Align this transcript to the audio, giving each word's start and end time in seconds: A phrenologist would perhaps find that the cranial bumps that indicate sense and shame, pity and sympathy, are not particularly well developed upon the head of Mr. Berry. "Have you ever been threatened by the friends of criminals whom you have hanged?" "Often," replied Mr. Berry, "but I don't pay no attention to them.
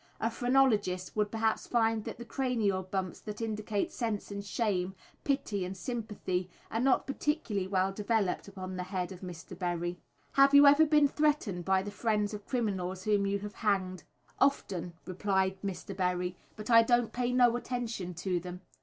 A 0.19 0.31
phrenologist 0.31 1.15
would 1.15 1.29
perhaps 1.29 1.67
find 1.67 2.05
that 2.05 2.17
the 2.17 2.25
cranial 2.25 2.81
bumps 2.81 3.19
that 3.19 3.39
indicate 3.39 3.91
sense 3.91 4.31
and 4.31 4.43
shame, 4.43 4.95
pity 5.23 5.63
and 5.63 5.77
sympathy, 5.77 6.49
are 6.71 6.79
not 6.79 7.05
particularly 7.05 7.67
well 7.67 7.93
developed 7.93 8.47
upon 8.47 8.77
the 8.77 8.81
head 8.89 9.11
of 9.11 9.21
Mr. 9.21 9.55
Berry. 9.55 9.99
"Have 10.31 10.55
you 10.55 10.65
ever 10.65 10.87
been 10.87 11.07
threatened 11.07 11.65
by 11.65 11.83
the 11.83 11.91
friends 11.91 12.33
of 12.33 12.47
criminals 12.47 13.03
whom 13.03 13.27
you 13.27 13.37
have 13.41 13.53
hanged?" 13.61 14.03
"Often," 14.39 14.93
replied 15.05 15.61
Mr. 15.61 15.95
Berry, 15.95 16.35
"but 16.55 16.71
I 16.71 16.81
don't 16.81 17.13
pay 17.13 17.31
no 17.31 17.55
attention 17.55 18.15
to 18.15 18.39
them. 18.39 18.61